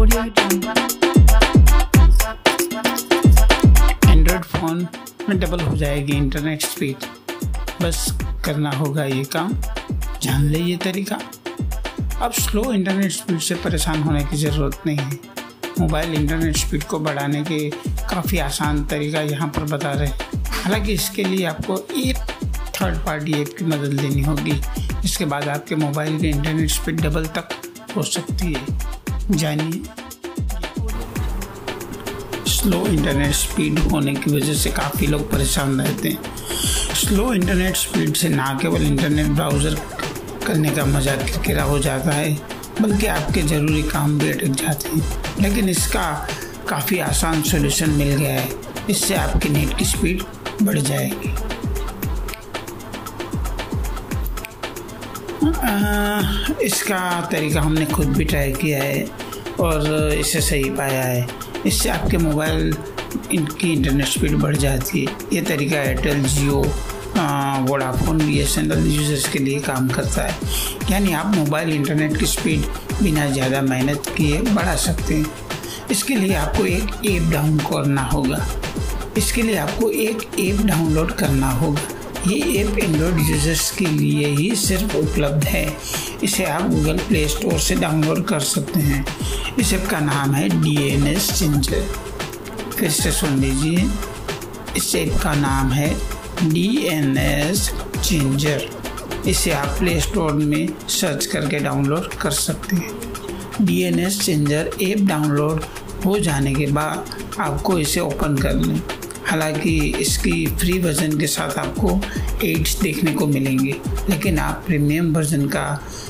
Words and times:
Audio 0.00 0.20
Android 4.06 4.44
phone 4.44 4.86
में 5.28 5.38
double 5.40 5.60
हो 5.60 5.76
जाएगी 5.76 6.12
इंटरनेट 6.12 6.62
स्पीड 6.62 7.04
बस 7.82 8.18
करना 8.44 8.70
होगा 8.70 9.04
ये 9.04 9.24
काम। 9.24 9.52
जान 10.22 10.44
ले 10.44 10.58
ये 10.58 10.76
तरीका। 10.76 11.18
अब 12.22 12.32
स्लो 12.32 12.62
इंटरनेट 12.72 13.12
स्पीड 13.12 13.38
से 13.38 13.54
परेशान 13.54 14.02
होने 14.02 14.24
की 14.24 14.36
ज़रूरत 14.36 14.82
नहीं 14.86 14.98
है। 14.98 15.18
मोबाइल 15.80 16.14
इंटरनेट 16.14 16.56
स्पीड 16.56 16.84
को 16.84 16.98
बढ़ाने 16.98 17.42
के 17.42 17.58
काफ़ी 18.10 18.38
आसान 18.38 18.84
तरीका 18.84 19.20
यहाँ 19.20 19.48
पर 19.48 19.64
बता 19.72 19.92
रहे 19.92 20.06
हैं। 20.06 20.44
हालाँकि 20.62 20.92
इसके 20.92 21.24
लिए 21.24 21.44
आपको 21.46 21.78
एक 22.04 22.16
थर्ड 22.80 23.04
पार्टी 23.06 23.40
ऐप 23.42 23.54
की 23.58 23.64
मदद 23.64 24.00
लेनी 24.00 24.22
होगी। 24.22 24.60
इसके 25.04 25.24
बाद 25.24 25.48
आपके 25.48 25.74
मोबाइल 25.76 26.18
की 26.20 26.28
इंटरनेट 26.28 26.70
स्पीड 26.70 27.00
डबल 27.00 27.26
तक 27.38 27.60
हो 27.96 28.02
सकती 28.02 28.52
है। 28.52 28.98
जानिए 29.30 29.82
स्लो 32.50 32.86
इंटरनेट 32.86 33.34
स्पीड 33.34 33.78
होने 33.78 34.14
की 34.14 34.30
वजह 34.30 34.54
से 34.54 34.70
काफ़ी 34.70 35.06
लोग 35.06 35.30
परेशान 35.30 35.80
रहते 35.80 36.08
हैं। 36.08 36.18
स्लो 36.94 37.32
इंटरनेट 37.34 37.76
स्पीड 37.76 38.14
से 38.14 38.28
ना 38.28 38.58
केवल 38.62 38.82
इंटरनेट 38.82 39.26
ब्राउज़र 39.26 39.76
करने 40.46 40.70
का 40.70 40.84
मज़ा 40.84 41.16
किरकिरा 41.16 41.62
हो 41.62 41.78
जाता 41.78 42.10
है, 42.10 42.34
बल्कि 42.80 43.06
आपके 43.06 43.42
ज़रूरी 43.42 43.82
काम 43.82 44.18
भी 44.18 44.30
अटक 44.30 44.62
जाते 44.62 44.88
हैं। 44.88 45.42
लेकिन 45.42 45.68
इसका 45.68 46.04
काफ़ी 46.68 46.98
आसान 46.98 47.42
सोल्यूशन 47.42 47.90
मिल 47.90 48.14
गया 48.16 48.40
है। 48.40 48.48
इससे 48.90 49.14
आपकी 49.14 49.48
नेट 49.48 49.76
की 49.78 49.84
स्पीड 49.84 50.22
बढ़ 50.62 50.78
जाएगी। 50.78 51.32
इसका 55.42 57.00
तरीका 57.32 57.60
हमने 57.60 57.86
खुद 57.86 58.06
भी 58.16 58.24
ट्राई 58.24 58.52
किया 58.52 58.82
है 58.82 59.04
और 59.60 60.12
इसे 60.14 60.40
सही 60.40 60.70
पाया 60.70 61.02
है। 61.02 61.26
इससे 61.66 61.88
आपके 61.90 62.16
मोबाइल 62.18 62.74
इनकी 63.32 63.72
इंटरनेट 63.72 64.06
स्पीड 64.06 64.34
बढ़ 64.38 64.56
जाती 64.56 65.00
है। 65.00 65.16
ये 65.32 65.40
तरीका 65.42 65.76
Airtel 65.76 66.22
Jio 66.24 66.62
Vodafone 67.68 68.18
B 68.18 68.38
S 68.40 68.56
N 68.58 68.70
L 68.72 68.86
users 68.86 69.28
के 69.28 69.38
लिए 69.38 69.58
काम 69.60 69.88
करता 69.88 70.22
है। 70.22 70.34
यानी 70.90 71.12
आप 71.12 71.34
मोबाइल 71.34 71.72
इंटरनेट 71.74 72.16
की 72.16 72.26
स्पीड 72.26 72.64
बिना 73.02 73.28
ज़्यादा 73.30 73.60
मेहनत 73.62 74.12
किए 74.16 74.40
बढ़ा 74.42 74.76
सकते 74.76 75.14
हैं। 75.14 75.26
इसके 75.90 76.14
लिए 76.16 76.34
आपको 76.34 76.64
एक 76.66 77.06
ऐप 77.06 77.30
डाउन 77.32 77.58
करना 77.70 78.02
होगा। 78.02 78.46
इसके 79.16 79.42
लिए 79.42 79.56
आपको 79.56 79.90
एक 79.90 80.28
ऐप 80.40 80.60
डाउनलोड 80.66 81.12
करना 81.12 81.50
होगा। 81.52 81.80
ये 82.28 82.38
ऐप 82.60 82.78
एंड्रॉयड 82.78 83.18
यूज़र्स 83.28 83.70
के 83.70 83.84
लिए 83.86 84.26
ही 84.28 84.54
सिर्फ़ 84.56 84.96
उपलब्ध 84.96 85.44
है। 85.44 85.66
इसे 86.24 86.44
आप 86.44 86.70
गूगल 86.70 86.98
प्ले 86.98 87.26
स्टोर 87.28 87.58
से 87.58 87.74
डाउनलोड 87.74 88.24
कर 88.24 88.40
सकते 88.40 88.80
हैं। 88.80 89.04
इस 89.58 89.72
ऐप 89.74 89.86
का 89.90 90.00
नाम 90.00 90.34
है 90.34 90.48
डी 90.62 90.76
एन 90.88 91.06
एस 91.06 91.30
चेंजर 91.38 91.86
फिर 92.78 92.90
से 92.90 93.12
सुन 93.12 93.40
लीजिए। 93.40 93.88
इस 94.76 94.94
ऐप 94.94 95.16
का 95.22 95.34
नाम 95.34 95.72
है 95.72 95.94
डी 96.44 96.66
एन 96.86 97.16
एस 97.18 97.70
चेंजर 98.04 98.68
इसे 99.28 99.50
आप 99.52 99.76
प्ले 99.78 100.00
स्टोर 100.00 100.32
में 100.32 100.68
सर्च 100.88 101.26
करके 101.26 101.58
डाउनलोड 101.58 102.14
कर 102.14 102.30
सकते 102.30 102.76
हैं। 102.76 103.66
D 103.66 103.82
N 103.82 103.98
S 104.00 104.20
changer 104.20 104.70
app 104.82 105.06
download 105.08 105.64
हो 106.04 106.18
जाने 106.18 106.54
के 106.54 106.66
बाद 106.66 107.18
आपको 107.40 107.78
इसे 107.78 108.00
ओपन 108.00 108.36
कर 108.36 108.54
लें। 108.54 108.80
हालाँकि 109.30 109.76
इसकी 110.00 110.46
फ्री 110.58 110.78
वर्जन 110.78 111.18
के 111.18 111.26
साथ 111.26 111.58
आपको 111.58 112.00
एड्स 112.46 112.80
देखने 112.80 113.12
को 113.12 113.26
मिलेंगे, 113.26 113.74
लेकिन 114.10 114.38
आप 114.38 114.62
प्रीमियम 114.66 115.12
वर्जन 115.14 115.46
का 115.48 115.64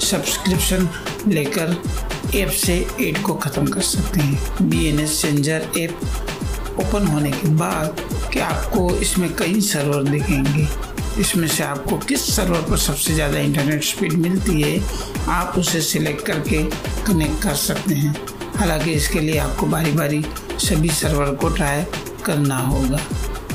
सब्सक्रिप्शन 0.00 0.88
लेकर 1.28 1.76
ऐप 2.36 2.50
से 2.56 2.74
एड 3.00 3.22
को 3.22 3.34
ख़त्म 3.34 3.66
कर 3.66 3.80
सकते 3.80 4.20
हैं। 4.20 4.68
B 4.70 4.86
N 4.88 5.00
S 5.00 5.20
changer 5.22 5.68
app 5.78 6.00
open 6.80 7.06
होने 7.06 7.30
के 7.30 7.48
बाद 7.56 8.00
कि 8.32 8.40
आपको 8.40 8.88
इसमें 8.96 9.32
कई 9.36 9.60
सर्वर 9.60 10.10
दिखेंगे। 10.10 10.66
इसमें 11.20 11.48
से 11.48 11.62
आपको 11.62 11.96
किस 11.98 12.24
सर्वर 12.34 12.60
पर 12.70 12.76
सबसे 12.78 13.14
ज़्यादा 13.14 13.38
इंटरनेट 13.38 13.82
स्पीड 13.84 14.12
मिलती 14.12 14.60
है, 14.62 14.80
आप 15.28 15.58
उसे 15.58 15.80
सिलेक्ट 15.82 16.24
करके 16.26 16.62
कनेक्ट 17.06 17.42
कर 17.42 17.54
सकते 17.62 17.94
हैं। 17.94 18.14
हालाँकि 18.56 18.92
इसके 18.92 19.20
लिए 19.20 19.36
आपको 19.38 19.66
बारी 19.66 19.92
बारी 19.92 20.24
सभी 20.60 20.88
सर्वर 20.90 21.34
को 21.34 21.48
ट्राई 21.48 21.82
करना 22.26 22.56
होगा। 22.56 22.98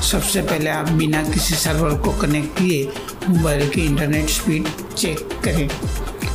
सबसे 0.00 0.42
पहले 0.42 0.70
आप 0.70 0.88
बिना 0.88 1.22
किसी 1.22 1.54
सर्वर 1.54 1.98
को 1.98 2.12
कनेक्ट 2.12 2.58
किए 2.58 2.92
मोबाइल 3.28 3.68
की 3.68 3.80
इंटरनेट 3.80 4.28
स्पीड 4.28 4.66
चेक 4.96 5.28
करें। 5.44 5.68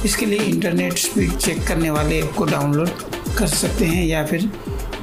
इसके 0.05 0.25
लिए 0.25 0.39
इंटरनेट 0.39 0.97
स्पीड 0.97 1.37
चेक 1.37 1.67
करने 1.67 1.89
वाले 1.89 2.19
ऐप 2.19 2.33
को 2.33 2.45
डाउनलोड 2.45 2.89
कर 3.37 3.47
सकते 3.47 3.85
हैं 3.85 4.05
या 4.05 4.25
फिर 4.25 4.51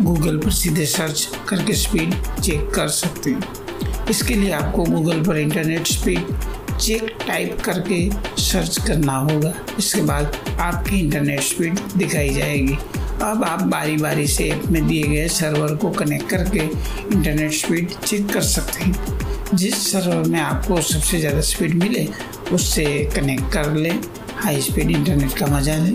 गूगल 0.03 0.39
पर 0.39 0.51
सीधे 0.51 0.87
सर्च 0.87 1.29
करके 1.49 1.73
स्पीड 1.73 2.15
चेक 2.43 2.71
कर 2.75 2.89
सकते 2.89 3.31
हैं। 3.31 4.07
इसके 4.11 4.35
लिए 4.35 4.53
आपको 4.53 4.85
गूगल 4.85 5.23
पर 5.23 5.37
इंटरनेट 5.37 5.87
स्पीड 5.87 6.27
चेक 6.79 7.17
टाइप 7.27 7.61
करके 7.65 8.11
सर्च 8.43 8.79
करना 8.87 9.17
होगा। 9.17 9.53
इसके 9.79 10.01
बाद 10.01 10.37
आपकी 10.61 10.99
इंटरनेट 11.01 11.41
स्पीड 11.41 11.79
दिखाई 11.97 12.31
जाएगी। 12.31 12.79
अब 13.23 13.43
आप 13.45 13.63
बारी 13.63 13.97
बारी 13.97 14.27
से 14.27 14.49
ऐप 14.51 14.63
में 14.67 14.87
दिए 14.89 15.03
गए 15.03 15.27
सर्वर 15.29 15.75
को 15.75 15.91
कनेक्ट 15.91 16.29
करके 16.31 16.59
इंटरनेट 16.59 17.53
स्पीड 17.53 17.91
चेक 17.95 18.33
कर 18.33 18.43
सकते 18.43 18.85
हैं। 18.85 19.57
जिस 19.57 19.91
सर्वर 19.93 20.29
में 20.29 20.39
आपको 20.41 20.81
सबसे 20.83 21.19
ज़्यादा 21.21 21.41
स्पीड 21.41 21.75
मिले, 21.75 22.07
उससे 22.53 22.85
कनेक्ट 23.17 23.53
कर 23.53 23.73
लें। 23.75 24.01
हाई 24.37 24.61
स्पीड 24.61 24.91
इंटरनेट 24.91 25.39
का 25.39 25.47
मज़ा 25.47 25.77
लें। 25.77 25.95